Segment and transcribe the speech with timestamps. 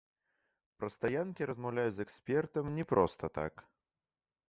[0.79, 3.53] Пра стаянкі размаўляю з экспертам не проста так.